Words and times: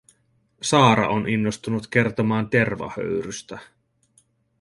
Saara 0.61 1.09
on 1.09 1.29
innostunut 1.29 1.87
kertomaan 1.87 2.49
tervahöyrystä. 2.49 3.59